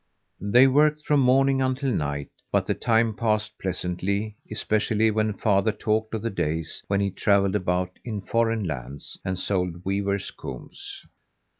They 0.39 0.65
worked 0.65 1.05
from 1.05 1.19
morning 1.19 1.61
until 1.61 1.91
night, 1.91 2.29
but 2.51 2.65
the 2.65 2.73
time 2.73 3.13
passed 3.13 3.51
pleasantly, 3.59 4.35
especially 4.51 5.11
when 5.11 5.33
father 5.33 5.71
talked 5.71 6.15
of 6.15 6.23
the 6.23 6.31
days 6.31 6.81
when 6.87 6.99
he 7.01 7.11
travelled 7.11 7.53
about 7.55 7.99
in 8.03 8.21
foreign 8.21 8.63
lands 8.63 9.19
and 9.23 9.37
sold 9.37 9.85
weavers' 9.85 10.31
combs. 10.31 11.05